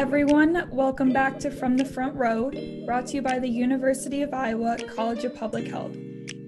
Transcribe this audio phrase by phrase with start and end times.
[0.00, 0.66] everyone.
[0.70, 2.50] Welcome back to From the Front Row,
[2.86, 5.94] brought to you by the University of Iowa College of Public Health.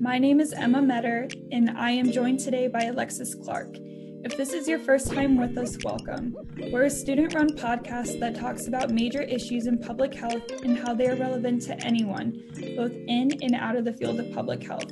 [0.00, 3.76] My name is Emma Metter, and I am joined today by Alexis Clark.
[4.24, 6.34] If this is your first time with us, welcome.
[6.72, 10.94] We're a student run podcast that talks about major issues in public health and how
[10.94, 12.32] they are relevant to anyone,
[12.74, 14.90] both in and out of the field of public health.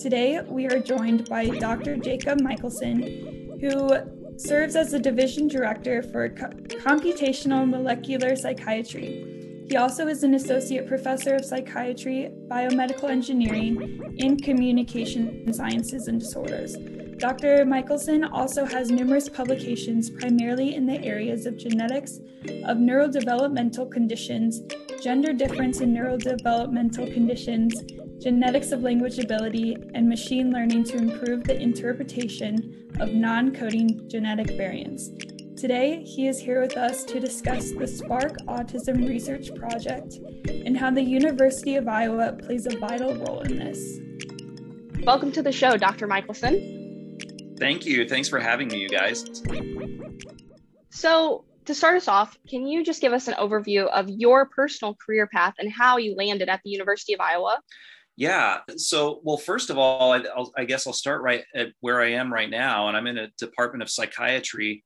[0.00, 1.98] Today, we are joined by Dr.
[1.98, 6.48] Jacob Michaelson, who serves as the division director for co-
[6.86, 9.64] computational molecular psychiatry.
[9.68, 16.76] He also is an associate professor of psychiatry, biomedical engineering, and communication sciences and disorders.
[17.18, 17.64] Dr.
[17.64, 22.18] Michaelson also has numerous publications primarily in the areas of genetics,
[22.64, 24.60] of neurodevelopmental conditions,
[25.00, 27.80] gender difference in neurodevelopmental conditions,
[28.22, 34.56] genetics of language ability, and machine learning to improve the interpretation of non coding genetic
[34.56, 35.10] variants.
[35.56, 40.90] Today, he is here with us to discuss the Spark Autism Research Project and how
[40.90, 43.98] the University of Iowa plays a vital role in this.
[45.04, 46.06] Welcome to the show, Dr.
[46.06, 47.18] Michaelson.
[47.58, 48.08] Thank you.
[48.08, 49.42] Thanks for having me, you guys.
[50.90, 54.94] So, to start us off, can you just give us an overview of your personal
[54.94, 57.60] career path and how you landed at the University of Iowa?
[58.22, 58.58] Yeah.
[58.76, 60.22] So, well, first of all, I,
[60.56, 63.32] I, guess I'll start right at where I am right now, and I'm in a
[63.36, 64.84] department of psychiatry.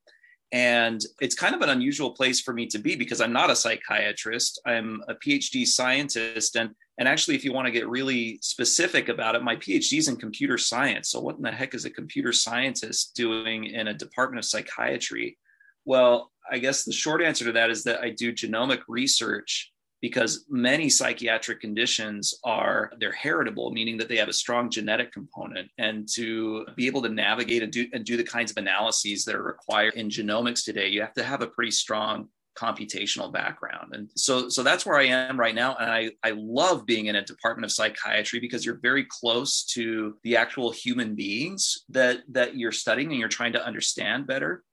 [0.53, 3.55] And it's kind of an unusual place for me to be because I'm not a
[3.56, 4.59] psychiatrist.
[4.65, 6.56] I'm a PhD scientist.
[6.56, 10.09] And, and actually, if you want to get really specific about it, my PhD is
[10.09, 11.11] in computer science.
[11.11, 15.37] So, what in the heck is a computer scientist doing in a department of psychiatry?
[15.84, 20.45] Well, I guess the short answer to that is that I do genomic research because
[20.49, 25.69] many psychiatric conditions are they're heritable meaning that they have a strong genetic component.
[25.79, 29.35] And to be able to navigate and do and do the kinds of analyses that
[29.35, 33.95] are required in genomics today you have to have a pretty strong computational background.
[33.95, 35.77] And so so that's where i am right now.
[35.77, 40.17] And i i love being in a department of psychiatry because you're very close to
[40.25, 44.65] the actual human beings that that you're studying and you're trying to understand better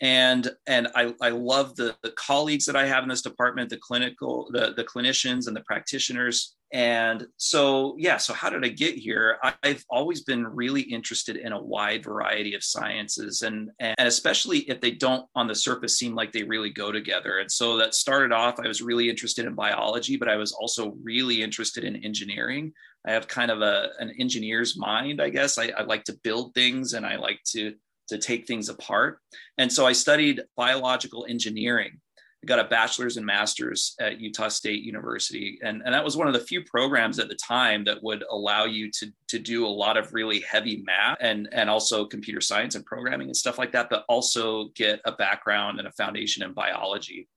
[0.00, 3.76] and and I, I love the, the colleagues that I have in this department, the
[3.76, 6.56] clinical, the, the clinicians and the practitioners.
[6.72, 9.38] And so, yeah, so how did I get here?
[9.62, 14.80] I've always been really interested in a wide variety of sciences and, and especially if
[14.80, 17.38] they don't on the surface seem like they really go together.
[17.38, 20.96] And so that started off, I was really interested in biology, but I was also
[21.00, 22.72] really interested in engineering.
[23.06, 25.58] I have kind of a, an engineer's mind, I guess.
[25.58, 27.74] I, I like to build things and I like to
[28.08, 29.18] to take things apart.
[29.58, 32.00] And so I studied biological engineering.
[32.42, 35.58] I got a bachelor's and master's at Utah State University.
[35.62, 38.66] And, and that was one of the few programs at the time that would allow
[38.66, 42.74] you to, to do a lot of really heavy math and, and also computer science
[42.74, 46.52] and programming and stuff like that, but also get a background and a foundation in
[46.52, 47.28] biology.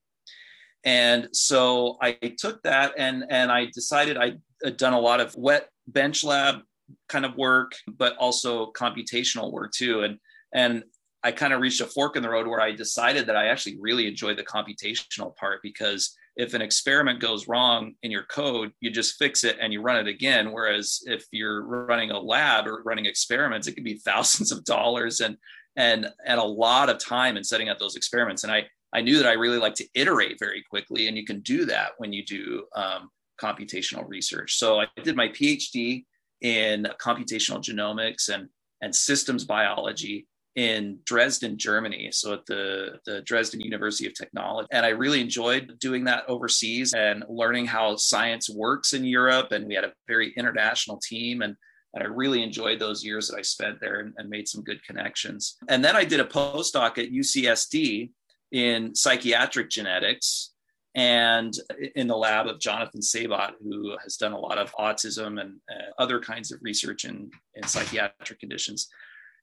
[0.84, 4.42] And so I took that and, and I decided I'd
[4.78, 6.60] done a lot of wet bench lab
[7.08, 10.02] kind of work, but also computational work too.
[10.02, 10.20] And
[10.54, 10.84] and
[11.24, 13.78] I kind of reached a fork in the road where I decided that I actually
[13.80, 18.92] really enjoyed the computational part because if an experiment goes wrong in your code, you
[18.92, 20.52] just fix it and you run it again.
[20.52, 25.20] Whereas if you're running a lab or running experiments, it can be thousands of dollars
[25.20, 25.38] and
[25.76, 28.44] and and a lot of time in setting up those experiments.
[28.44, 31.42] And I I knew that I really like to iterate very quickly, and you can
[31.42, 33.10] do that when you do um,
[33.42, 34.56] computational research.
[34.56, 36.06] So I did my PhD
[36.42, 38.48] in computational genomics and
[38.82, 42.10] and systems biology in Dresden, Germany.
[42.12, 44.68] So at the, the Dresden University of Technology.
[44.72, 49.52] And I really enjoyed doing that overseas and learning how science works in Europe.
[49.52, 51.44] And we had a very international team.
[51.44, 51.56] And
[51.94, 54.84] and I really enjoyed those years that I spent there and, and made some good
[54.84, 55.56] connections.
[55.68, 58.12] And then I did a postdoc at UCSD
[58.52, 60.52] in psychiatric genetics
[60.94, 61.58] and
[61.96, 65.92] in the lab of Jonathan Sebat, who has done a lot of autism and uh,
[65.98, 68.90] other kinds of research in, in psychiatric conditions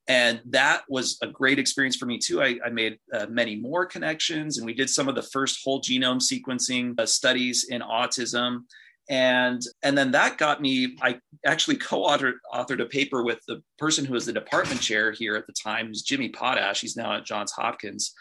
[0.07, 2.43] and that was a great experience for me too.
[2.43, 5.81] I, I made uh, many more connections and we did some of the first whole
[5.81, 8.65] genome sequencing uh, studies in autism.
[9.09, 14.03] And and then that got me i actually co-authored authored a paper with the person
[14.03, 16.81] who was the department chair here at the time who's jimmy potash.
[16.81, 18.15] He's now at johns hopkins.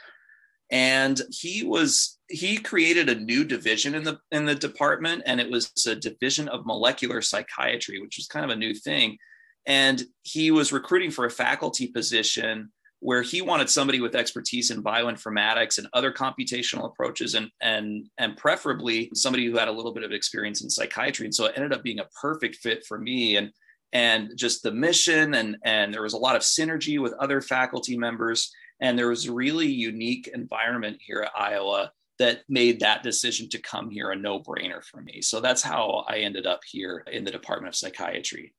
[0.71, 5.49] And he was he created a new division in the in the department and it
[5.49, 9.17] was a division of molecular psychiatry which was kind of a new thing
[9.65, 14.81] and he was recruiting for a faculty position where he wanted somebody with expertise in
[14.81, 20.03] bioinformatics and other computational approaches and and and preferably somebody who had a little bit
[20.03, 23.35] of experience in psychiatry and so it ended up being a perfect fit for me
[23.35, 23.51] and
[23.91, 27.97] and just the mission and and there was a lot of synergy with other faculty
[27.97, 33.49] members and there was a really unique environment here at Iowa that made that decision
[33.49, 35.21] to come here a no brainer for me.
[35.21, 38.53] So that's how I ended up here in the Department of Psychiatry.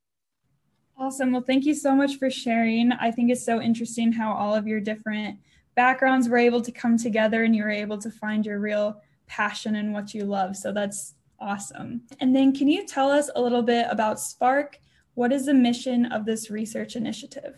[0.97, 1.33] Awesome.
[1.33, 2.93] Well, thank you so much for sharing.
[2.93, 5.39] I think it's so interesting how all of your different
[5.75, 9.75] backgrounds were able to come together and you were able to find your real passion
[9.77, 10.57] and what you love.
[10.57, 12.03] So that's awesome.
[12.21, 14.79] And then, can you tell us a little bit about Spark?
[15.15, 17.57] What is the mission of this research initiative?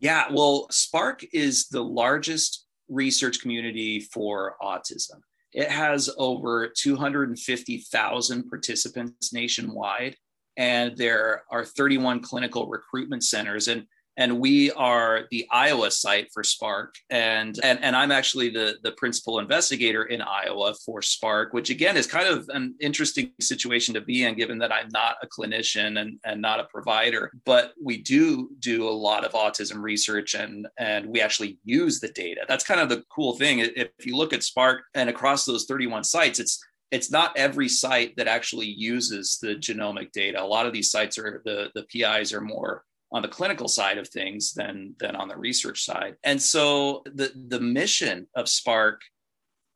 [0.00, 5.20] Yeah, well, Spark is the largest research community for autism.
[5.52, 10.16] It has over 250,000 participants nationwide,
[10.58, 13.68] and there are 31 clinical recruitment centers.
[13.68, 13.86] And
[14.18, 18.90] and we are the Iowa site for Spark, and and, and I'm actually the the
[18.92, 24.00] principal investigator in Iowa for Spark, which again is kind of an interesting situation to
[24.00, 27.98] be in, given that I'm not a clinician and and not a provider, but we
[27.98, 32.40] do do a lot of autism research, and and we actually use the data.
[32.48, 33.60] That's kind of the cool thing.
[33.60, 38.16] If you look at Spark and across those 31 sites, it's it's not every site
[38.16, 40.42] that actually uses the genomic data.
[40.42, 43.98] A lot of these sites are the the PIs are more on the clinical side
[43.98, 46.16] of things than than on the research side.
[46.24, 49.02] And so the the mission of Spark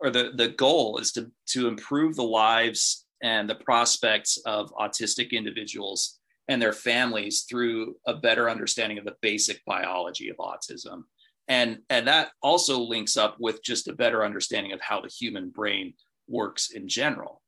[0.01, 5.31] or the the goal is to to improve the lives and the prospects of autistic
[5.31, 6.19] individuals
[6.49, 11.05] and their families through a better understanding of the basic biology of autism.
[11.49, 15.51] And, and that also links up with just a better understanding of how the human
[15.51, 15.95] brain
[16.33, 17.43] works in general.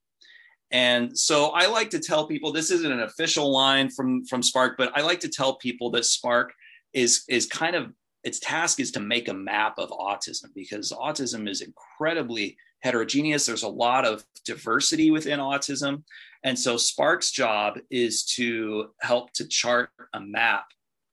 [0.71, 4.77] And so I like to tell people this isn't an official line from from Spark,
[4.77, 6.53] but I like to tell people that Spark
[6.93, 7.93] is is kind of
[8.25, 13.47] its task is to make a map of autism because autism is incredibly heterogeneous.
[13.47, 16.05] There's a lot of diversity within autism.
[16.43, 20.67] And so Spark's job is to help to chart a map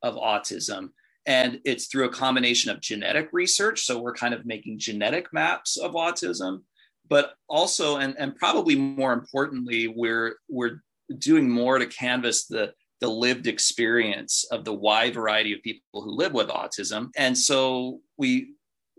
[0.03, 0.89] of autism.
[1.25, 3.85] And it's through a combination of genetic research.
[3.85, 6.63] So we're kind of making genetic maps of autism,
[7.11, 10.81] but also and, and probably more importantly we're we're
[11.19, 16.15] doing more to canvas the the lived experience of the wide variety of people who
[16.15, 17.09] live with autism.
[17.17, 18.53] And so we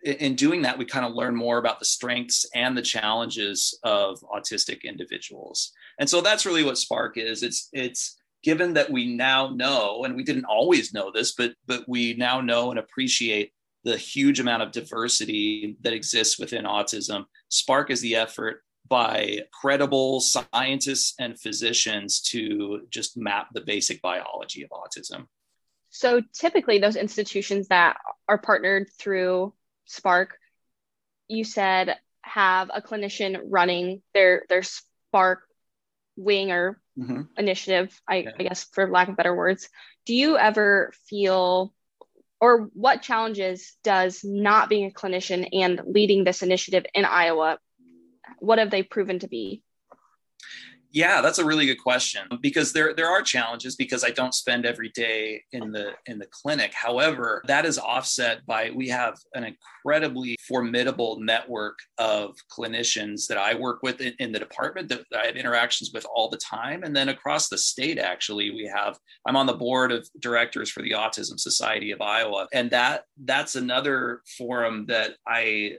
[0.05, 4.19] in doing that we kind of learn more about the strengths and the challenges of
[4.35, 5.71] autistic individuals.
[6.01, 7.45] And so that's really what spark is.
[7.45, 11.85] It's it's given that we now know and we didn't always know this but but
[11.89, 13.53] we now know and appreciate
[13.85, 17.25] the huge amount of diversity that exists within autism.
[17.49, 24.63] Spark is the effort by credible scientists and physicians to just map the basic biology
[24.63, 25.27] of autism.
[25.91, 27.97] So typically, those institutions that
[28.29, 29.53] are partnered through
[29.85, 30.39] Spark,
[31.29, 35.43] you said have a clinician running their their Spark
[36.17, 37.23] wing or mm-hmm.
[37.37, 38.01] initiative.
[38.09, 38.31] I, yeah.
[38.39, 39.69] I guess, for lack of better words.
[40.07, 41.75] Do you ever feel
[42.43, 47.61] or what challenges does not being a clinician and leading this initiative in Iowa,
[48.41, 49.63] what have they proven to be?
[50.93, 54.67] Yeah, that's a really good question because there there are challenges because I don't spend
[54.67, 56.75] every day in the in the clinic.
[56.75, 63.55] However, that is offset by we have an incredibly formidable network of clinicians that I
[63.55, 66.83] work with in, in the department that, that I have interactions with all the time,
[66.83, 67.99] and then across the state.
[67.99, 72.49] Actually, we have I'm on the board of directors for the Autism Society of Iowa,
[72.53, 75.79] and that that's another forum that I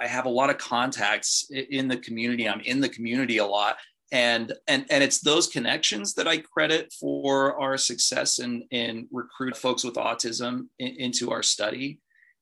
[0.00, 2.48] I have a lot of contacts in the community.
[2.48, 3.76] I'm in the community a lot
[4.12, 9.56] and and and it's those connections that I credit for our success in in recruit
[9.56, 11.98] folks with autism in, into our study,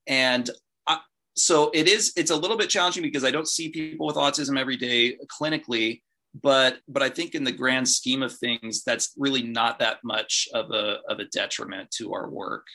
[0.08, 0.50] and
[0.88, 0.98] I,
[1.36, 4.58] so it is it's a little bit challenging because I don't see people with autism
[4.58, 6.02] every day clinically,
[6.42, 10.48] but but I think in the grand scheme of things, that's really not that much
[10.52, 12.66] of a of a detriment to our work.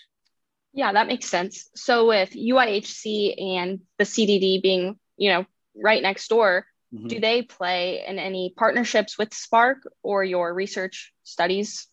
[0.72, 1.70] Yeah, that makes sense.
[1.76, 7.08] So with UIHC and the CDD being you know right next door Mm-hmm.
[7.08, 11.88] Do they play in any partnerships with Spark or your research studies?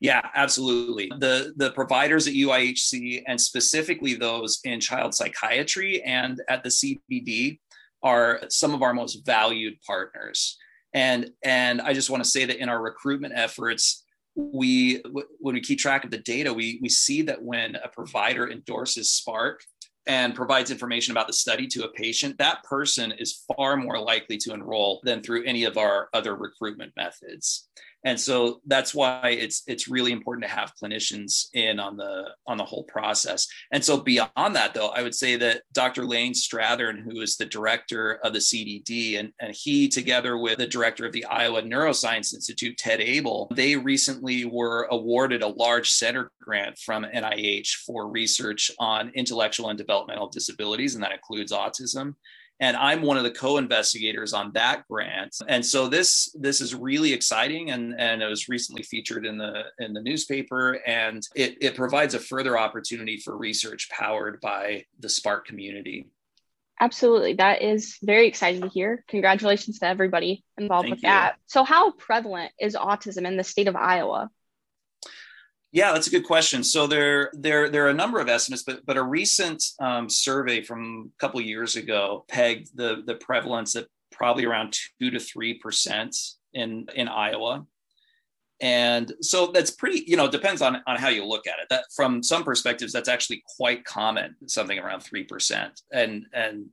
[0.00, 1.10] Yeah, absolutely.
[1.18, 7.60] The the providers at UIHC and specifically those in child psychiatry and at the CDD
[8.02, 10.58] are some of our most valued partners.
[10.92, 15.02] And and I just want to say that in our recruitment efforts, we
[15.38, 19.10] when we keep track of the data, we we see that when a provider endorses
[19.10, 19.62] Spark,
[20.06, 24.36] and provides information about the study to a patient, that person is far more likely
[24.38, 27.68] to enroll than through any of our other recruitment methods
[28.04, 32.56] and so that's why it's it's really important to have clinicians in on the on
[32.56, 33.46] the whole process.
[33.70, 37.46] And so beyond that though i would say that dr lane strathearn who is the
[37.46, 42.34] director of the cdd and, and he together with the director of the iowa neuroscience
[42.34, 48.70] institute ted abel they recently were awarded a large center grant from nih for research
[48.78, 52.14] on intellectual and developmental disabilities and that includes autism
[52.60, 55.36] and I'm one of the co-investigators on that grant.
[55.48, 59.64] And so this this is really exciting, and and it was recently featured in the
[59.78, 65.08] in the newspaper, and it it provides a further opportunity for research powered by the
[65.08, 66.06] Spark community.
[66.80, 67.34] Absolutely.
[67.34, 69.04] That is very exciting to hear.
[69.06, 71.10] Congratulations to everybody involved Thank with you.
[71.10, 71.36] that.
[71.46, 74.30] So, how prevalent is autism in the state of Iowa?
[75.72, 76.62] Yeah, that's a good question.
[76.62, 80.62] So there, there, there are a number of estimates, but but a recent um, survey
[80.62, 85.54] from a couple years ago pegged the the prevalence at probably around two to three
[85.54, 86.14] percent
[86.52, 87.64] in in Iowa,
[88.60, 90.04] and so that's pretty.
[90.06, 91.68] You know, depends on on how you look at it.
[91.70, 96.66] That from some perspectives, that's actually quite common, something around three percent, and and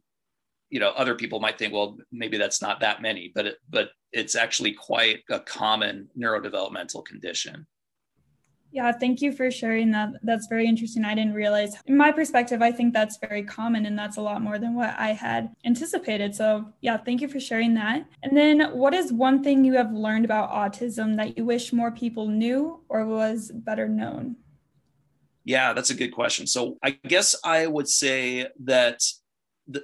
[0.69, 3.91] you know other people might think, well, maybe that's not that many, but it, but
[4.11, 7.65] it's actually quite a common neurodevelopmental condition.
[8.71, 10.09] Yeah, thank you for sharing that.
[10.21, 11.03] That's very interesting.
[11.03, 11.75] I didn't realize.
[11.87, 14.93] In my perspective, I think that's very common and that's a lot more than what
[14.97, 16.35] I had anticipated.
[16.35, 18.05] So, yeah, thank you for sharing that.
[18.21, 21.89] And then, what is one thing you have learned about autism that you wish more
[21.91, 24.35] people knew or was better known?
[25.45, 26.45] Yeah, that's a good question.
[26.45, 29.01] So, I guess I would say that
[29.67, 29.83] the,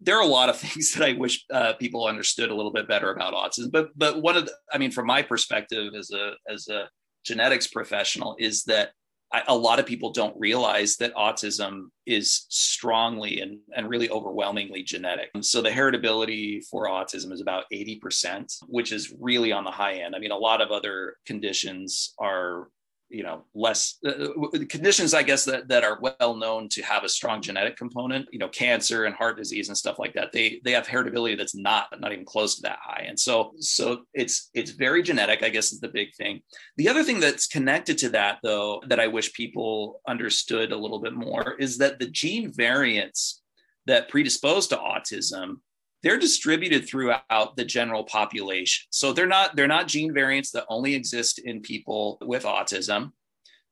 [0.00, 2.88] there are a lot of things that I wish uh, people understood a little bit
[2.88, 3.70] better about autism.
[3.70, 6.88] But but one of the, I mean, from my perspective as a as a
[7.24, 8.90] genetics professional is that
[9.32, 14.84] I, a lot of people don't realize that autism is strongly and, and really overwhelmingly
[14.84, 15.30] genetic.
[15.40, 20.14] So the heritability for autism is about 80%, which is really on the high end.
[20.14, 22.68] I mean, a lot of other conditions are
[23.08, 24.28] you know less uh,
[24.68, 28.38] conditions i guess that, that are well known to have a strong genetic component you
[28.38, 31.86] know cancer and heart disease and stuff like that they they have heritability that's not
[32.00, 33.04] not even close to that high.
[33.06, 36.40] And so so it's it's very genetic i guess is the big thing.
[36.76, 41.00] The other thing that's connected to that though that i wish people understood a little
[41.00, 43.42] bit more is that the gene variants
[43.86, 45.56] that predispose to autism
[46.04, 48.86] they're distributed throughout the general population.
[48.90, 53.12] So they're not they're not gene variants that only exist in people with autism.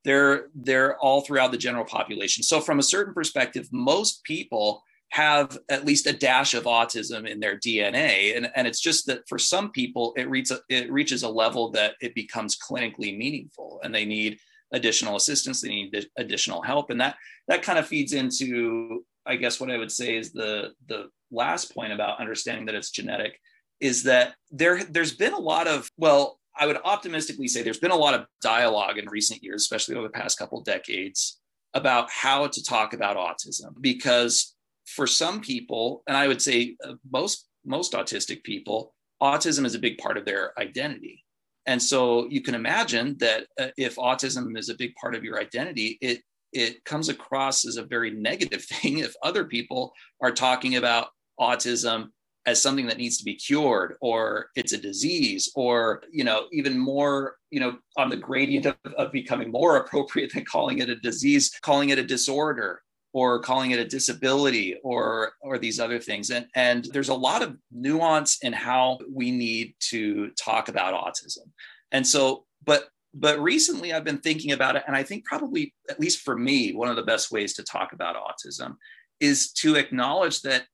[0.04, 2.42] They're they're all throughout the general population.
[2.42, 7.38] So from a certain perspective, most people have at least a dash of autism in
[7.38, 8.34] their DNA.
[8.34, 11.96] And, and it's just that for some people, it, reaches it reaches a level that
[12.00, 14.38] it becomes clinically meaningful and they need
[14.72, 16.88] additional assistance, they need additional help.
[16.88, 17.16] And that
[17.48, 21.74] that kind of feeds into, I guess what I would say is the the last
[21.74, 23.38] point about understanding that it's genetic
[23.80, 27.90] is that there there's been a lot of well i would optimistically say there's been
[27.90, 31.40] a lot of dialogue in recent years especially over the past couple decades
[31.74, 33.74] about how to talk about autism.
[33.80, 34.54] Because
[34.86, 39.78] for some people and i would say uh, most most autistic people autism is a
[39.78, 41.24] big part of their identity.
[41.66, 45.38] And so you can imagine that uh, if autism is a big part of your
[45.38, 46.22] identity it
[46.52, 51.08] it comes across as a very negative thing if other people are talking about
[51.42, 52.08] autism
[52.44, 56.78] as something that needs to be cured or it's a disease or you know even
[56.78, 60.96] more you know on the gradient of, of, becoming more appropriate than calling it a
[60.96, 62.82] disease calling it a disorder
[63.12, 66.30] or calling it a disability or or these other things.
[66.30, 71.50] And and there's a lot of nuance in how we need to talk about autism.
[71.92, 76.00] And so but but recently i've been thinking about it and i think probably at
[76.00, 78.76] least for me one of the best ways to talk about autism
[79.20, 80.64] is to acknowledge that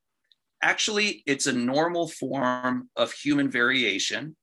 [0.63, 4.37] actually it's a normal form of human variation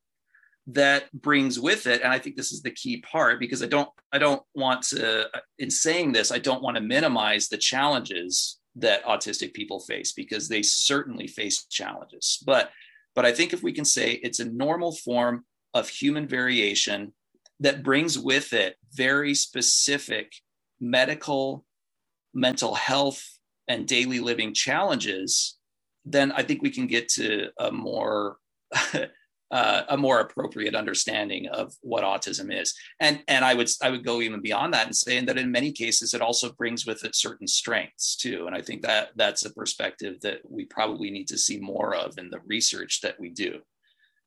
[0.68, 3.90] that brings with it and i think this is the key part because i don't
[4.12, 5.28] i don't want to
[5.60, 10.48] in saying this i don't want to minimize the challenges that autistic people face because
[10.50, 12.44] they certainly face challenges.
[12.46, 12.72] But
[13.16, 17.14] but i think if we can say it's a normal form of human variation
[17.60, 20.34] that brings with it very specific
[20.82, 21.64] medical
[22.34, 23.24] mental health
[23.68, 25.58] and daily living challenges
[26.06, 28.38] then I think we can get to a more
[29.52, 32.74] uh, a more appropriate understanding of what autism is.
[33.00, 35.72] And and I would I would go even beyond that and saying that in many
[35.72, 38.46] cases it also brings with it certain strengths too.
[38.48, 42.18] And I think that that's a perspective that we probably need to see more of
[42.18, 43.60] in the research that we do.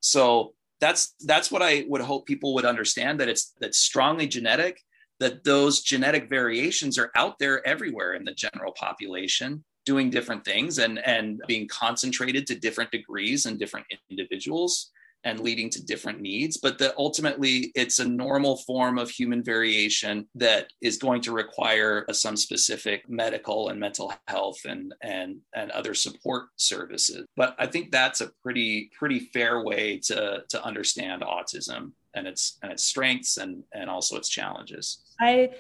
[0.01, 4.81] So that's that's what I would hope people would understand that it's that's strongly genetic
[5.21, 10.79] that those genetic variations are out there everywhere in the general population doing different things
[10.79, 14.91] and and being concentrated to different degrees and different individuals
[15.25, 16.59] and leading to different needs.
[16.59, 22.05] But that ultimately it's a normal form of human variation that is going to require
[22.13, 27.25] some specific medical and mental health and and and other support services.
[27.41, 32.59] But i think that's a pretty pretty fair way to to understand autism and its
[32.63, 34.85] and its strengths and and also its challenges.
[35.21, 35.51] I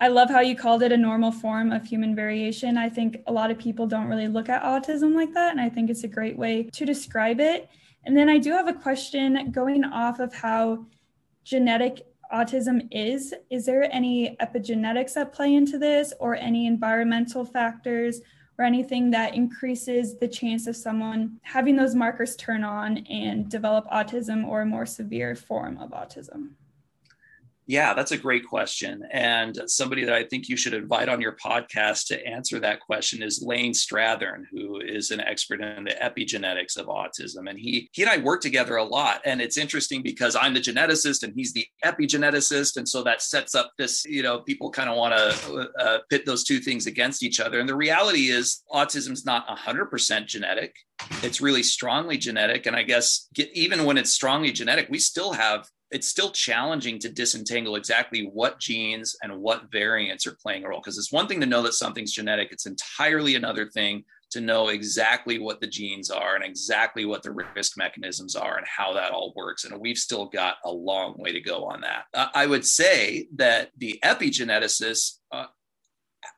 [0.00, 2.76] I love how you called it a normal form of human variation.
[2.76, 5.52] I think a lot of people don't really look at autism like that.
[5.52, 7.68] And I think it's a great way to describe it.
[8.04, 10.84] And then I do have a question going off of how
[11.44, 13.32] genetic autism is.
[13.50, 18.20] Is there any epigenetics that play into this or any environmental factors
[18.58, 23.86] or anything that increases the chance of someone having those markers turn on and develop
[23.90, 26.50] autism or a more severe form of autism?
[27.66, 29.04] Yeah, that's a great question.
[29.10, 33.22] And somebody that I think you should invite on your podcast to answer that question
[33.22, 37.48] is Lane Strathearn, who is an expert in the epigenetics of autism.
[37.48, 39.22] And he he and I work together a lot.
[39.24, 42.76] And it's interesting because I'm the geneticist and he's the epigeneticist.
[42.76, 46.26] And so that sets up this, you know, people kind of want to uh, pit
[46.26, 47.60] those two things against each other.
[47.60, 50.74] And the reality is autism is not 100% genetic.
[51.22, 52.66] It's really strongly genetic.
[52.66, 56.98] And I guess get, even when it's strongly genetic, we still have it's still challenging
[56.98, 60.80] to disentangle exactly what genes and what variants are playing a role.
[60.80, 64.68] Because it's one thing to know that something's genetic it's entirely another thing to know
[64.68, 69.12] exactly what the genes are and exactly what the risk mechanisms are and how that
[69.12, 72.04] all works and we've still got a long way to go on that.
[72.12, 75.46] Uh, i would say that the epigeneticists uh,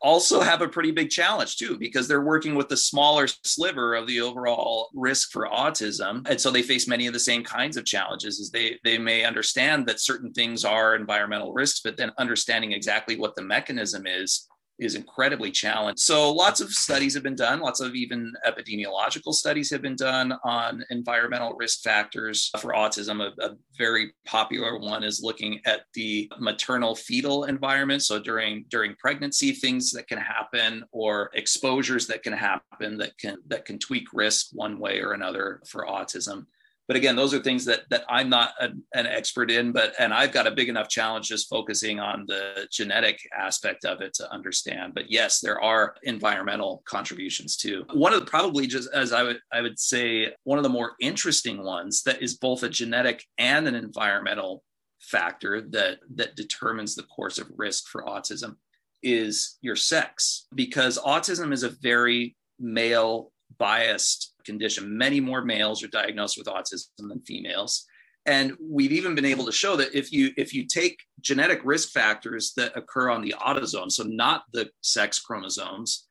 [0.01, 4.07] also have a pretty big challenge too because they're working with the smaller sliver of
[4.07, 6.27] the overall risk for autism.
[6.29, 9.25] And so they face many of the same kinds of challenges as they they may
[9.25, 14.49] understand that certain things are environmental risks but then understanding exactly what the mechanism is
[14.79, 16.01] is incredibly challenged.
[16.01, 20.35] So lots of studies have been done, lots of even epidemiological studies have been done
[20.45, 23.21] on environmental risk factors for autism.
[23.23, 28.03] A, a, very popular one is looking at the maternal fetal environment.
[28.03, 33.37] So during during pregnancy, things that can happen or exposures that can happen that can
[33.49, 36.47] that can tweak risk one way or another for autism
[36.89, 40.13] but again those are things that that i'm not a, an expert in but and
[40.13, 44.33] i've got a big enough challenge just focusing on the genetic aspect of it to
[44.33, 44.95] understand.
[44.95, 47.85] But yes there are environmental contributions too.
[47.93, 50.93] One of the probably just as i would i would say one of the more
[51.01, 54.63] interesting ones that is both a genetic and an environmental
[55.01, 58.57] factor that that determines the course of risk for autism
[59.03, 60.47] is your sex.
[60.55, 64.97] Because autism is a very male biased condition.
[64.97, 67.87] Many more males are diagnosed with autism than females.
[68.27, 71.91] And we've even been able to show that if you if you take genetic risk
[71.91, 76.09] factors that occur on the autosome, so not the sex chromosomes,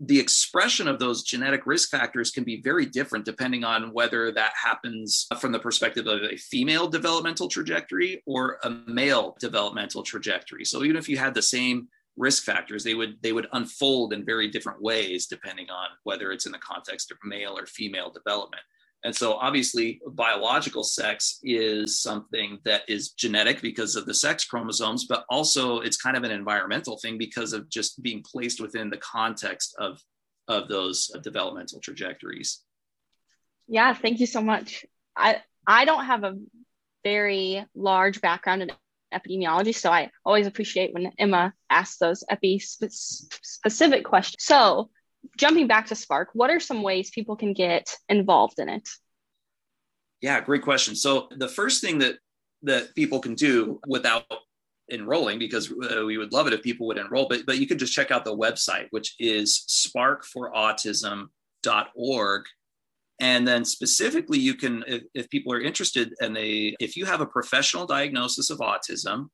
[0.00, 4.52] the expression of those genetic risk factors can be very different depending on whether that
[4.54, 10.64] happens from the perspective of a female developmental trajectory or a male developmental trajectory.
[10.64, 14.24] So even if you had the same risk factors they would they would unfold in
[14.24, 18.62] very different ways depending on whether it's in the context of male or female development.
[19.02, 25.06] And so obviously biological sex is something that is genetic because of the sex chromosomes
[25.06, 28.98] but also it's kind of an environmental thing because of just being placed within the
[28.98, 30.00] context of
[30.46, 32.62] of those developmental trajectories.
[33.66, 34.86] Yeah thank you so much.
[35.16, 36.36] I i don't have a
[37.02, 38.70] very large background in
[39.14, 39.74] epidemiology.
[39.74, 44.44] So I always appreciate when Emma asks those epi specific questions.
[44.44, 44.90] So
[45.36, 48.88] jumping back to Spark, what are some ways people can get involved in it?
[50.20, 50.96] Yeah, great question.
[50.96, 52.16] So the first thing that
[52.62, 54.24] that people can do without
[54.90, 57.78] enrolling because uh, we would love it if people would enroll but but you can
[57.78, 59.64] just check out the website which is
[59.96, 62.42] sparkforautism.org
[63.20, 67.20] and then specifically you can if, if, people are interested and they if you have
[67.20, 69.28] a professional diagnosis of autism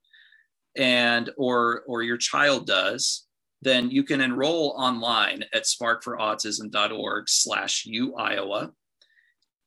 [0.77, 3.27] and or or your child does
[3.63, 8.73] then you can enroll online at sparkforautism.org slash u iowa.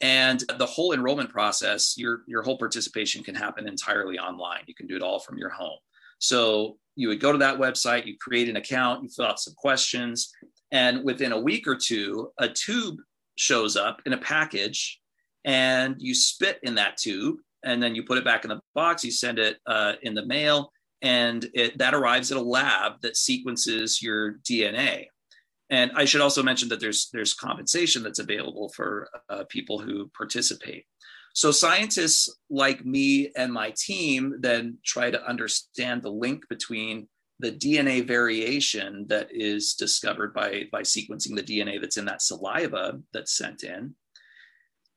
[0.02, 4.64] And the whole enrollment process your your whole participation can happen entirely online.
[4.68, 5.78] You can do it all from your home.
[6.20, 9.56] So you would go to that website you create an account you fill out some
[9.56, 10.32] questions
[10.72, 12.98] and within a week or two a tube
[13.36, 15.00] shows up in a package
[15.46, 19.04] and you spit in that tube and then you put it back in the box
[19.04, 23.18] you send it uh, in the mail and it, that arrives at a lab that
[23.18, 25.06] sequences your dna
[25.70, 30.10] and i should also mention that there's there's compensation that's available for uh, people who
[30.16, 30.86] participate.
[31.34, 37.08] So scientists like me and my team then try to understand the link between
[37.44, 42.98] the DNA variation that is discovered by, by sequencing the DNA that's in that saliva
[43.12, 43.94] that's sent in,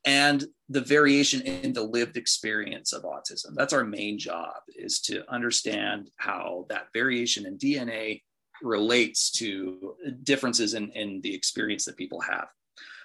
[0.05, 3.55] and the variation in the lived experience of autism.
[3.55, 8.23] That's our main job is to understand how that variation in DNA
[8.63, 12.47] relates to differences in, in the experience that people have.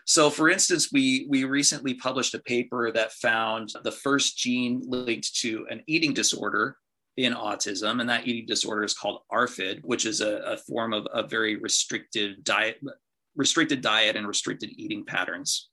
[0.06, 5.36] So, for instance, we, we recently published a paper that found the first gene linked
[5.38, 6.78] to an eating disorder
[7.18, 11.08] in autism, and that eating disorder is called ARFID, which is a, a form of
[11.14, 12.80] a very restricted diet,
[13.36, 15.70] restricted diet and restricted eating patterns.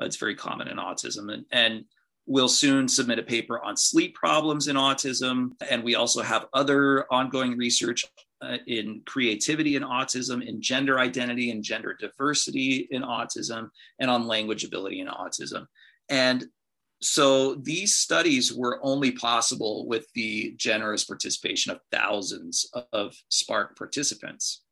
[0.00, 1.84] Uh, it's very common in autism, and, and
[2.26, 7.06] we'll soon submit a paper on sleep problems in autism, and we also have other
[7.12, 8.04] ongoing research
[8.42, 14.26] uh, in creativity in autism, in gender identity and gender diversity in autism, and on
[14.26, 15.66] language ability in autism.
[16.08, 16.46] And
[17.02, 24.62] so these studies were only possible with the generous participation of thousands of Spark participants.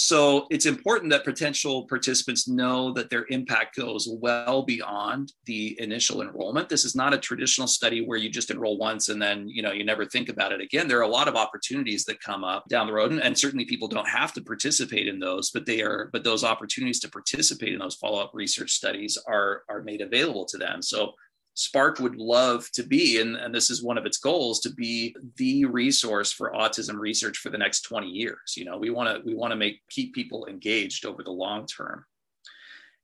[0.00, 6.22] So it's important that potential participants know that their impact goes well beyond the initial
[6.22, 6.68] enrollment.
[6.68, 9.72] This is not a traditional study where you just enroll once and then you know
[9.72, 10.86] you never think about it again.
[10.86, 13.64] There are a lot of opportunities that come up down the road, and, and certainly
[13.64, 17.72] people don't have to participate in those, but they are but those opportunities to participate
[17.72, 20.80] in those follow-up research studies are are made available to them.
[20.80, 21.14] So
[21.58, 25.16] Spark would love to be, and, and this is one of its goals, to be
[25.34, 28.54] the resource for autism research for the next 20 years.
[28.56, 31.66] You know, we want to we want to make keep people engaged over the long
[31.66, 32.04] term.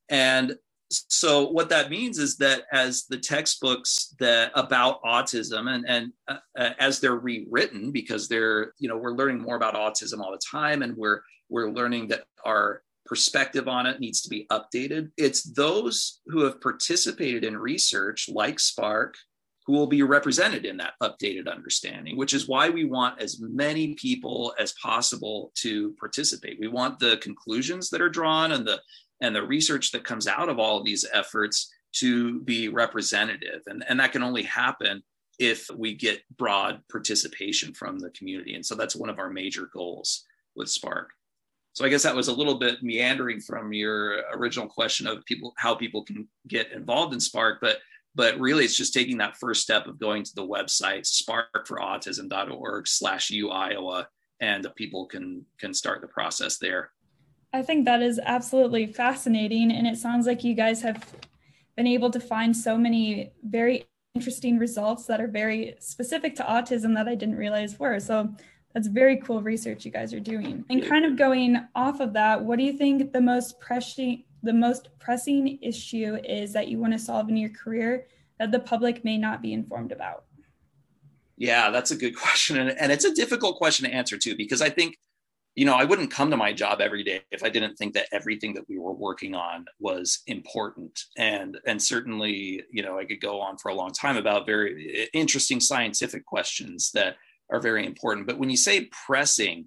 [0.08, 0.56] And
[0.88, 6.70] so what that means is that as the textbooks that about autism and and uh
[6.78, 10.82] as they're rewritten because they're you know we're learning more about autism all the time
[10.82, 15.10] and we're we're learning that our perspective on it needs to be updated.
[15.16, 19.14] It's those who have participated in research like Spark,
[19.66, 23.94] who will be represented in that updated understanding, which is why we want as many
[23.94, 26.58] people as possible to participate.
[26.60, 28.80] We want the conclusions that are drawn and the
[29.20, 33.62] and the research that comes out of all of these efforts to be representative.
[33.66, 35.02] And, and that can only happen
[35.38, 38.54] if we get broad participation from the community.
[38.54, 40.24] And so that's one of our major goals
[40.56, 41.12] with Spark.
[41.74, 45.52] So I guess that was a little bit meandering from your original question of people
[45.56, 47.78] how people can get involved in Spark, but
[48.14, 53.32] but really it's just taking that first step of going to the website sparkforautism.org slash
[53.32, 54.06] uiowa
[54.40, 56.90] and the people can can start the process there.
[57.52, 61.04] I think that is absolutely fascinating and it sounds like you guys have
[61.76, 63.84] been able to find so many very
[64.14, 67.98] interesting results that are very specific to autism that I didn't realize were.
[67.98, 68.32] So
[68.74, 70.64] that's very cool research you guys are doing.
[70.68, 74.52] And kind of going off of that, what do you think the most pressing the
[74.52, 78.06] most pressing issue is that you want to solve in your career
[78.38, 80.24] that the public may not be informed about?
[81.38, 82.58] Yeah, that's a good question.
[82.58, 84.98] And, and it's a difficult question to answer too, because I think,
[85.54, 88.08] you know, I wouldn't come to my job every day if I didn't think that
[88.12, 91.04] everything that we were working on was important.
[91.16, 95.08] And and certainly, you know, I could go on for a long time about very
[95.14, 97.16] interesting scientific questions that
[97.50, 98.26] are very important.
[98.26, 99.66] But when you say pressing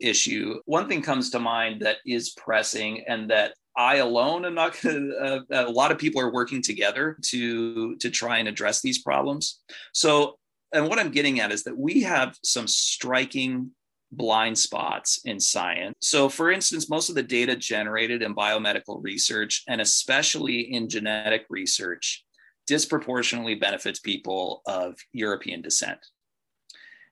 [0.00, 4.80] issue, one thing comes to mind that is pressing and that I alone am not
[4.80, 9.02] going uh, a lot of people are working together to, to try and address these
[9.02, 9.60] problems.
[9.92, 10.38] So,
[10.72, 13.70] and what I'm getting at is that we have some striking
[14.12, 15.94] blind spots in science.
[16.00, 21.46] So, for instance, most of the data generated in biomedical research, and especially in genetic
[21.48, 22.24] research,
[22.66, 25.98] disproportionately benefits people of European descent.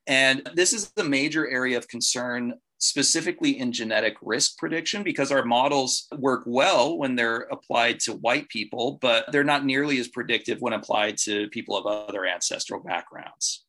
[0.06, 5.44] And this is a major area of concern specifically in genetic risk prediction because our
[5.44, 10.60] models work well when they're applied to white people, but they're not nearly as predictive
[10.60, 13.64] when applied to people of other ancestral backgrounds.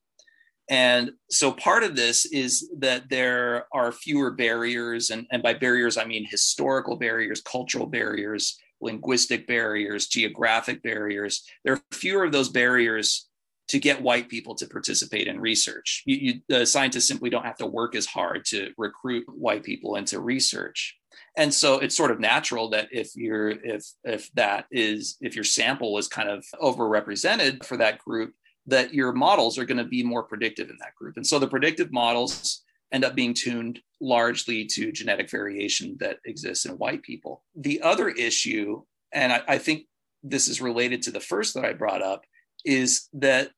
[0.67, 5.97] And so part of this is that there are fewer barriers, and, and by barriers,
[5.97, 11.43] I mean historical barriers, cultural barriers, linguistic barriers, geographic barriers.
[11.63, 13.29] There are fewer of those barriers
[13.73, 16.03] to get white people to participate in research.
[16.05, 20.19] You, you, scientists simply don't have to work as hard to recruit white people into
[20.19, 20.95] research.
[21.37, 25.43] And so it's sort of natural that if you're if if that is if your
[25.43, 28.35] sample is kind of overrepresented for that group,
[28.67, 31.17] that your models are going to be more predictive in that group.
[31.17, 36.65] And so the predictive models end up being tuned largely to genetic variation that exists
[36.65, 37.41] in white people.
[37.55, 39.87] The other issue, and I, I think
[40.21, 42.21] this is related to the first that I brought up,
[42.63, 43.49] is that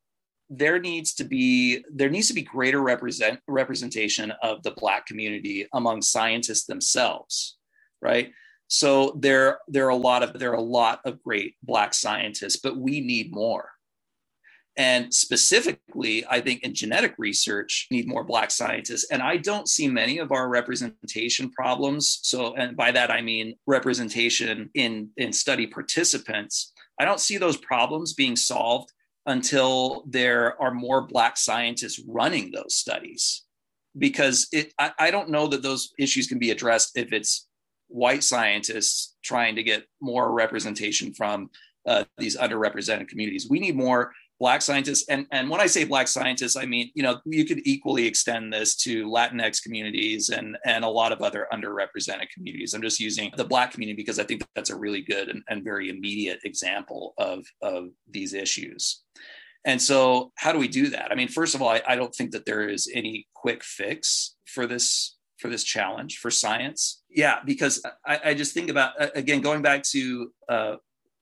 [0.49, 5.67] there needs to be there needs to be greater represent representation of the black community
[5.73, 7.57] among scientists themselves
[8.05, 8.31] right?
[8.67, 12.57] So there there are a lot of there are a lot of great black scientists
[12.57, 13.69] but we need more.
[14.77, 19.07] And specifically i think in genetic research need more black scientists.
[19.11, 22.19] And i don't see many of our representation problems.
[22.23, 26.73] So and by that i mean representation in in study participants.
[26.99, 28.89] I don't see those problems being solved
[29.25, 33.43] until there are more Black scientists running those studies.
[33.97, 37.47] Because it, I, I don't know that those issues can be addressed if it's
[37.87, 41.49] white scientists trying to get more representation from
[41.87, 43.47] uh, these underrepresented communities.
[43.49, 47.01] We need more black scientists and and when i say black scientists i mean you
[47.01, 51.47] know you could equally extend this to latinx communities and and a lot of other
[51.51, 52.73] underrepresented communities.
[52.73, 55.63] I'm just using the black community because i think that's a really good and, and
[55.63, 59.03] very immediate example of of these issues.
[59.67, 61.11] And so how do we do that?
[61.11, 64.35] I mean first of all i, I don't think that there is any quick fix
[64.45, 67.03] for this for this challenge for science.
[67.09, 70.75] Yeah because i, I just think about again going back to uh,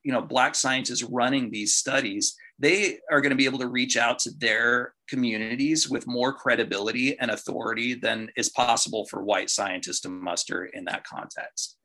[0.03, 3.97] you know black scientists running these studies they are going to be able to reach
[3.97, 10.01] out to their communities with more credibility and authority than is possible for white scientists
[10.01, 11.77] to muster in that context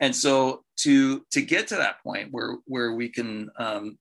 [0.00, 3.98] and so to to get to that point where where we can um,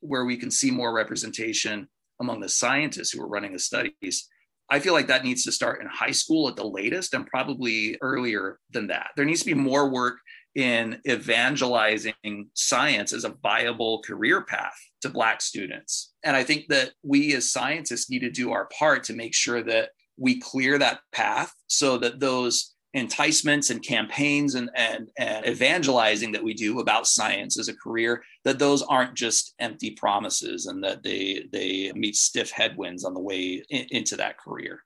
[0.00, 1.88] where we can see more representation
[2.20, 4.28] among the scientists who are running the studies
[4.70, 7.96] I feel like that needs to start in high school at the latest and probably
[8.02, 9.10] earlier than that.
[9.16, 10.18] There needs to be more work
[10.54, 16.12] in evangelizing science as a viable career path to Black students.
[16.24, 19.62] And I think that we as scientists need to do our part to make sure
[19.62, 26.32] that we clear that path so that those enticements and campaigns and, and, and evangelizing
[26.32, 30.82] that we do about science as a career that those aren't just empty promises and
[30.82, 34.82] that they they meet stiff headwinds on the way in, into that career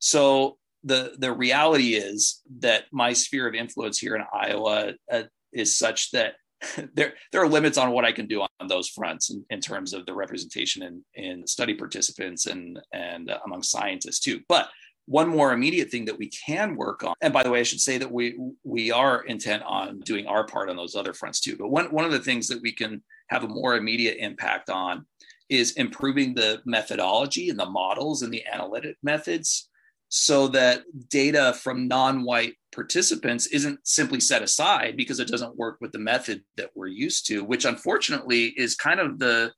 [0.00, 5.76] so the the reality is that my sphere of influence here in Iowa uh, is
[5.76, 6.34] such that
[6.94, 9.92] there there are limits on what I can do on those fronts in, in terms
[9.92, 14.40] of the representation in, in study participants and and uh, among scientists too.
[14.48, 14.68] But
[15.06, 17.80] one more immediate thing that we can work on, and by the way, I should
[17.80, 21.56] say that we we are intent on doing our part on those other fronts too.
[21.56, 25.06] But one one of the things that we can have a more immediate impact on
[25.48, 29.68] is improving the methodology and the models and the analytic methods
[30.08, 35.92] so that data from non-white participants isn't simply set aside because it doesn't work with
[35.92, 39.52] the method that we're used to which unfortunately is kind of the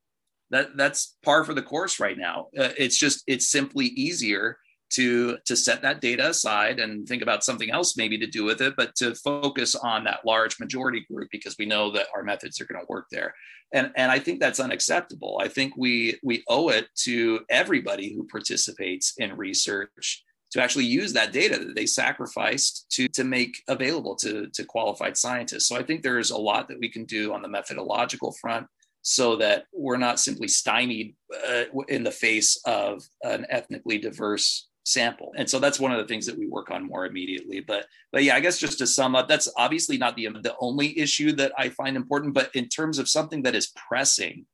[0.51, 2.49] that that's par for the course right now.
[2.59, 7.43] Uh, it's just it's simply easier to to set that data aside and think about
[7.43, 11.29] something else maybe to do with it but to focus on that large majority group
[11.33, 13.35] because we know that our methods are going to work there.
[13.73, 15.41] And and i think that's unacceptable.
[15.43, 20.23] I think we we owe it to everybody who participates in research
[20.53, 25.17] to actually use that data that they sacrificed to, to make available to, to qualified
[25.17, 25.67] scientists.
[25.67, 28.67] So I think there's a lot that we can do on the methodological front
[29.03, 31.15] so that we're not simply stymied
[31.49, 35.33] uh, in the face of an ethnically diverse sample.
[35.37, 37.61] And so that's one of the things that we work on more immediately.
[37.61, 40.99] But but yeah, I guess just to sum up, that's obviously not the the only
[40.99, 44.47] issue that I find important, but in terms of something that is pressing,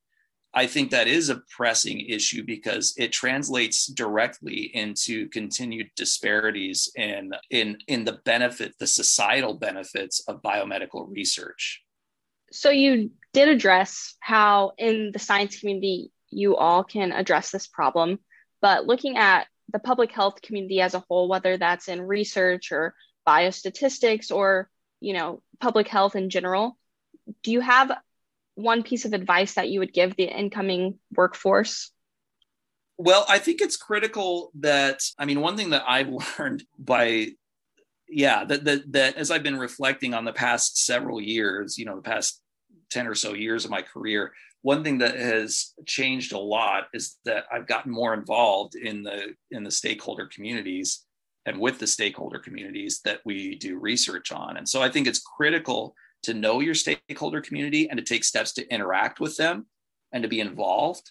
[0.54, 7.32] I think that is a pressing issue because it translates directly into continued disparities in
[7.50, 11.82] in in the benefit, the societal benefits of biomedical research.
[12.50, 18.18] So you did address how in the science community you all can address this problem,
[18.60, 22.94] but looking at the public health community as a whole, whether that's in research or
[23.26, 24.68] biostatistics or
[25.00, 26.76] you know public health in general,
[27.42, 27.90] do you have
[28.54, 31.90] one piece of advice that you would give the incoming workforce?
[32.98, 37.28] Well, I think it's critical that, I mean, one thing that I've learned by,
[38.08, 41.96] yeah, that, that, that as I've been reflecting on the past several years, you know,
[41.96, 42.40] the past
[42.90, 47.18] 10 or so years of my career, one thing that has changed a lot is
[47.24, 51.04] that I've gotten more involved in the in the stakeholder communities
[51.46, 54.56] and with the stakeholder communities that we do research on.
[54.56, 58.52] And so I think it's critical to know your stakeholder community and to take steps
[58.54, 59.66] to interact with them
[60.12, 61.10] and to be involved.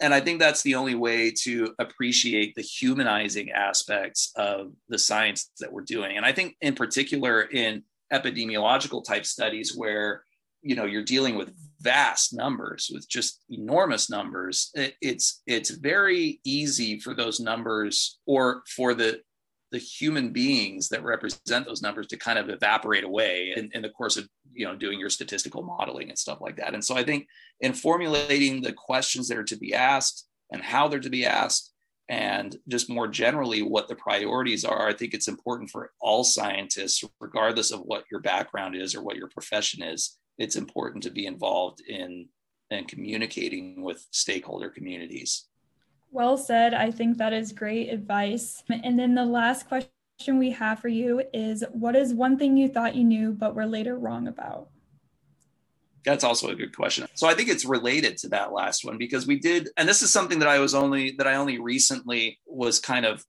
[0.00, 5.50] And I think that's the only way to appreciate the humanizing aspects of the science
[5.60, 6.16] that we're doing.
[6.16, 10.22] And I think, in particular, in epidemiological type studies where
[10.62, 16.40] you know you're dealing with vast numbers with just enormous numbers it, it's it's very
[16.44, 19.20] easy for those numbers or for the
[19.72, 23.88] the human beings that represent those numbers to kind of evaporate away in, in, the
[23.88, 26.74] course of you know doing your statistical modeling and stuff like that.
[26.74, 27.26] And so i think
[27.60, 31.72] in formulating the questions that are to be asked and how they're to be asked
[32.08, 37.02] and just more generally what the priorities are i think it's important for all scientists
[37.20, 41.26] regardless of what your background is or what your profession is it's important to be
[41.26, 42.28] involved in
[42.70, 45.46] and communicating with stakeholder communities
[46.10, 46.74] well said.
[46.74, 48.62] I think that is great advice.
[48.68, 52.68] And then the last question we have for you is what is one thing you
[52.68, 54.68] thought you knew but were later wrong about?
[56.04, 57.08] That's also a good question.
[57.14, 60.12] So I think it's related to that last one because we did, and this is
[60.12, 63.24] something that I was only that I only recently was kind of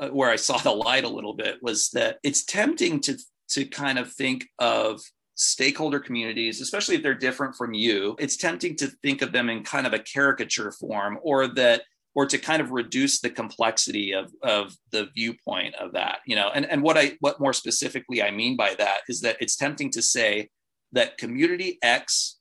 [0.00, 3.18] uh, where I saw the light a little bit was that it's tempting to
[3.50, 5.00] to kind of think of
[5.34, 9.64] stakeholder communities, especially if they're different from you, it's tempting to think of them in
[9.64, 11.82] kind of a caricature form or that
[12.14, 16.50] or to kind of reduce the complexity of, of the viewpoint of that you know?
[16.54, 19.90] And, and what i what more specifically i mean by that is that it's tempting
[19.92, 20.48] to say
[20.92, 22.38] that community x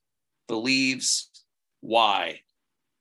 [0.48, 1.30] believes
[1.82, 2.40] y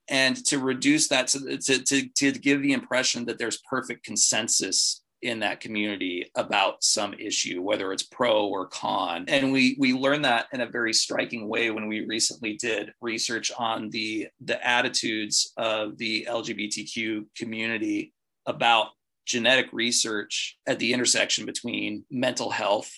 [0.08, 4.99] and to reduce that to, to, to, to give the impression that there's perfect consensus
[5.22, 9.24] in that community about some issue, whether it's pro or con.
[9.28, 13.50] And we we learned that in a very striking way when we recently did research
[13.58, 18.12] on the the attitudes of the LGBTQ community
[18.46, 18.88] about
[19.26, 22.90] genetic research at the intersection between mental health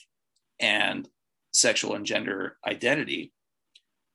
[0.61, 1.09] and
[1.53, 3.33] sexual and gender identity.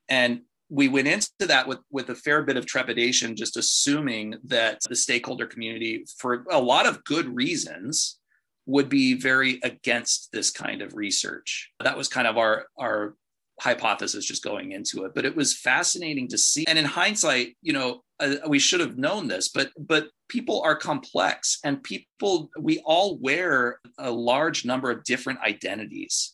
[0.09, 4.79] And we went into that with with a fair bit of trepidation just assuming that
[4.89, 8.19] the stakeholder community for a lot of good reasons
[8.65, 11.71] would be very against this kind of research.
[11.83, 13.15] That was kind of our our
[13.61, 15.13] hypothesis just going into it.
[15.15, 16.65] But it was fascinating to see.
[16.67, 20.75] And in hindsight you know uh, we should have known this but but people are
[20.75, 26.33] complex and people we all wear a large number of different identities.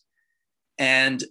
[0.76, 1.22] And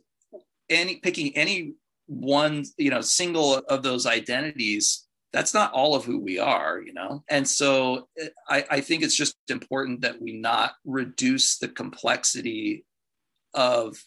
[0.69, 1.73] any picking any
[2.07, 6.93] one you know single of those identities that's not all of who we are you
[6.93, 7.23] know?
[7.29, 8.07] And so
[8.49, 12.85] I, I think it's just important that we not reduce the complexity
[13.53, 13.97] of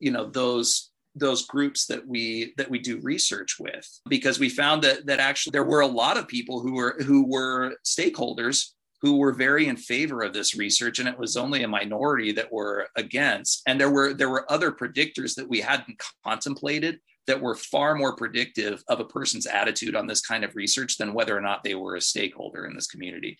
[0.00, 3.88] you know those those groups that we that we do research with.
[4.08, 7.26] Because we found that that actually there were a lot of people who were who
[7.26, 11.68] were stakeholders who were very in favor of this research and it was only a
[11.68, 13.62] minority that were against.
[13.66, 18.16] And there were there were other predictors that we hadn't contemplated that were far more
[18.16, 21.74] predictive of a person's attitude on this kind of research than whether or not they
[21.74, 23.38] were a stakeholder in this community.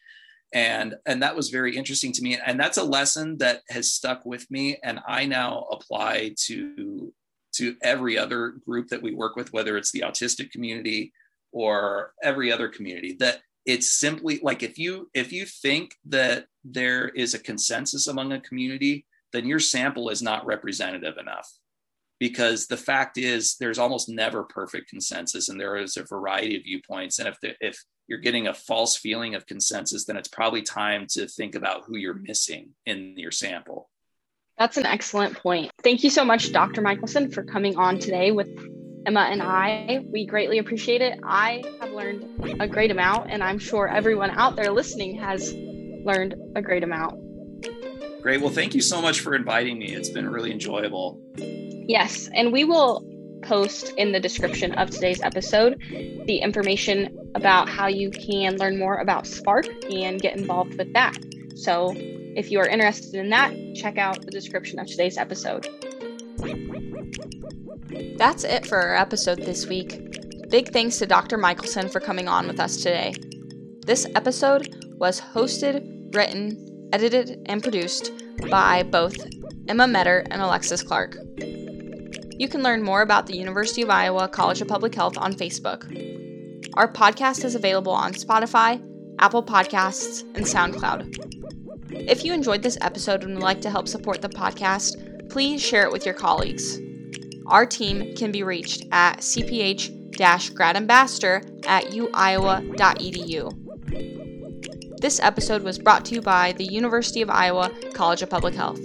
[0.52, 2.38] And and that was very interesting to me.
[2.44, 4.78] And that's a lesson that has stuck with me.
[4.82, 7.12] And i now apply to
[7.54, 11.12] to every other group that we work with whether it's the autistic community
[11.52, 17.08] or every other community that it's simply like if you if you think that there
[17.08, 21.50] is a consensus among a community then your sample is not representative enough
[22.24, 26.62] because the fact is there's almost never perfect consensus and there is a variety of
[26.62, 27.18] viewpoints.
[27.18, 31.06] And if the, if you're getting a false feeling of consensus then it's probably time
[31.10, 33.90] to think about who you're missing in your sample.
[34.56, 35.70] That's an excellent point.
[35.82, 38.48] Thank you so much dr michaelson for coming on today with
[39.04, 40.02] emma and i.
[40.10, 41.20] We greatly appreciate it.
[41.22, 46.36] I have learned a great amount and i'm sure everyone out there listening has learned
[46.56, 47.20] a great amount.
[48.22, 48.40] Great.
[48.40, 49.94] Well thank you so much for inviting me.
[49.94, 51.20] It's been really enjoyable
[51.86, 53.04] Yes, and we will
[53.42, 55.78] post in the description of today's episode
[56.26, 61.14] the information about how you can learn more about Spark and get involved with that.
[61.54, 65.68] So, if you are interested in that, check out the description of today's episode.
[68.16, 70.48] That's it for our episode this week.
[70.48, 71.36] Big thanks to Dr.
[71.36, 73.14] Michaelson for coming on with us today.
[73.86, 78.12] This episode was hosted, written, edited, and produced
[78.50, 79.16] by both
[79.68, 81.16] Emma Metter and Alexis Clark.
[82.36, 85.84] You can learn more about the University of Iowa College of Public Health on Facebook.
[86.74, 88.82] Our podcast is available on Spotify,
[89.20, 91.14] Apple Podcasts, and SoundCloud.
[91.92, 95.84] If you enjoyed this episode and would like to help support the podcast, please share
[95.84, 96.80] it with your colleagues.
[97.46, 103.60] Our team can be reached at cph gradambassador at uiowa.edu.
[105.00, 108.80] This episode was brought to you by the University of Iowa College of Public Health.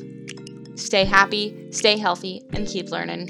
[0.79, 3.29] Stay happy, stay healthy, and keep learning.